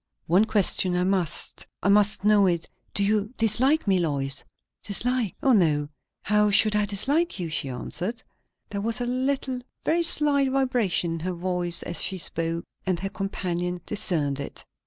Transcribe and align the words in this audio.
"One 0.25 0.45
question 0.45 0.95
I 0.95 1.03
must. 1.03 1.67
I 1.83 1.89
must 1.89 2.23
know 2.25 2.47
it. 2.47 2.67
Do 2.95 3.03
you 3.03 3.31
dislike 3.37 3.85
me, 3.85 3.99
Lois?" 3.99 4.43
"Dislike? 4.83 5.35
O 5.43 5.53
no! 5.53 5.89
how 6.23 6.49
should 6.49 6.75
I 6.75 6.85
dislike 6.85 7.39
you?" 7.39 7.51
she 7.51 7.69
answered. 7.69 8.23
There 8.71 8.81
was 8.81 8.99
a 8.99 9.05
little, 9.05 9.61
very 9.85 10.01
slight, 10.01 10.49
vibration 10.49 11.11
in 11.13 11.19
her 11.19 11.33
voice 11.33 11.83
as 11.83 12.01
she 12.01 12.17
spoke, 12.17 12.65
and 12.83 12.99
her 13.01 13.09
companion 13.09 13.79
discerned 13.85 14.39
it. 14.39 14.65